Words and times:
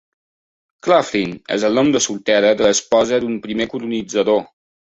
Claflin 0.87 1.35
és 1.57 1.67
el 1.69 1.77
nom 1.79 1.93
de 1.97 2.03
soltera 2.07 2.57
de 2.63 2.67
l'esposa 2.69 3.23
d'un 3.27 3.39
primer 3.47 3.69
colonitzador. 3.75 4.43